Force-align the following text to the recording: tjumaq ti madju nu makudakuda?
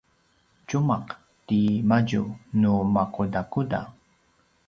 tjumaq 0.67 1.07
ti 1.47 1.59
madju 1.89 2.23
nu 2.59 2.73
makudakuda? 2.93 3.81